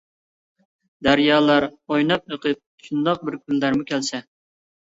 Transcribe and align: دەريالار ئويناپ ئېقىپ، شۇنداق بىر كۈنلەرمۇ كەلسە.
دەريالار 1.07 1.67
ئويناپ 1.75 2.27
ئېقىپ، 2.35 2.89
شۇنداق 2.89 3.25
بىر 3.31 3.41
كۈنلەرمۇ 3.45 3.89
كەلسە. 3.95 4.27